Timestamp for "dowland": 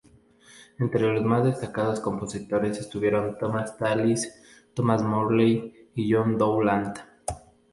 6.39-6.99